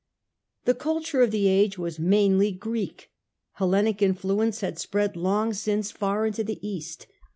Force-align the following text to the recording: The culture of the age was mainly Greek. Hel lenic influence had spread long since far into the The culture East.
The 0.65 0.73
culture 0.73 1.21
of 1.21 1.29
the 1.29 1.47
age 1.47 1.77
was 1.77 1.99
mainly 1.99 2.51
Greek. 2.51 3.11
Hel 3.59 3.69
lenic 3.69 4.01
influence 4.01 4.61
had 4.61 4.79
spread 4.79 5.15
long 5.15 5.53
since 5.53 5.91
far 5.91 6.25
into 6.25 6.43
the 6.43 6.55
The 6.55 6.59
culture 6.59 6.67
East. 6.67 7.07